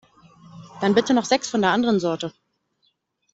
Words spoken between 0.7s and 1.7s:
Dann bitte noch sechs von der